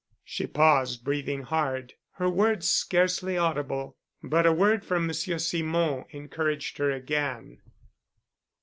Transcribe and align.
She 0.23 0.47
paused, 0.47 1.03
breathing 1.03 1.43
hard, 1.43 1.93
her 2.13 2.27
words 2.27 2.67
scarcely 2.67 3.37
audible. 3.37 3.97
But 4.23 4.47
a 4.47 4.51
word 4.51 4.83
from 4.83 5.05
Monsieur 5.05 5.37
Simon 5.37 6.05
encouraged 6.09 6.79
her 6.79 6.89
again. 6.89 7.61